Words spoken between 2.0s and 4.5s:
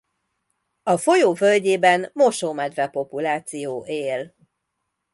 mosómedve populáció él.